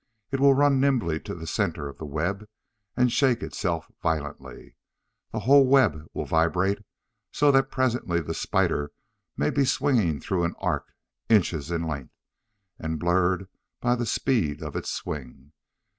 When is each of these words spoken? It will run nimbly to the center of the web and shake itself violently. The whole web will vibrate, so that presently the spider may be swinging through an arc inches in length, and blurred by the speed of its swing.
It 0.31 0.39
will 0.39 0.55
run 0.55 0.79
nimbly 0.79 1.19
to 1.19 1.35
the 1.35 1.45
center 1.45 1.87
of 1.87 1.99
the 1.99 2.07
web 2.07 2.47
and 2.97 3.11
shake 3.11 3.43
itself 3.43 3.85
violently. 4.01 4.75
The 5.31 5.41
whole 5.41 5.67
web 5.67 6.07
will 6.11 6.25
vibrate, 6.25 6.79
so 7.31 7.51
that 7.51 7.69
presently 7.69 8.19
the 8.19 8.33
spider 8.33 8.91
may 9.37 9.51
be 9.51 9.63
swinging 9.63 10.19
through 10.19 10.45
an 10.45 10.55
arc 10.57 10.91
inches 11.29 11.69
in 11.69 11.83
length, 11.87 12.15
and 12.79 12.97
blurred 12.97 13.47
by 13.79 13.93
the 13.93 14.07
speed 14.07 14.63
of 14.63 14.75
its 14.75 14.89
swing. 14.89 15.51